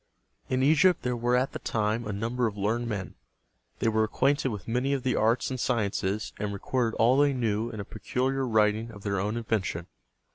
In 0.49 0.63
Egypt 0.63 1.03
there 1.03 1.15
were 1.15 1.35
at 1.35 1.51
that 1.51 1.63
time 1.63 2.07
a 2.07 2.11
number 2.11 2.47
of 2.47 2.57
learned 2.57 2.87
men. 2.87 3.13
They 3.77 3.87
were 3.87 4.03
acquainted 4.03 4.47
with 4.49 4.67
many 4.67 4.93
of 4.93 5.03
the 5.03 5.15
arts 5.15 5.51
and 5.51 5.59
sciences, 5.59 6.33
and 6.39 6.51
recorded 6.51 6.97
all 6.97 7.19
they 7.19 7.33
knew 7.33 7.69
in 7.69 7.79
a 7.79 7.85
peculiar 7.85 8.47
writing 8.47 8.89
of 8.89 9.03
their 9.03 9.19
own 9.19 9.37
invention. 9.37 9.85